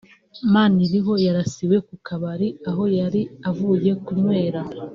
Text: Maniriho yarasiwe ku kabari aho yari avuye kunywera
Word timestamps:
Maniriho 0.53 1.13
yarasiwe 1.25 1.77
ku 1.87 1.95
kabari 2.05 2.47
aho 2.69 2.83
yari 2.99 3.21
avuye 3.49 3.91
kunywera 4.03 4.61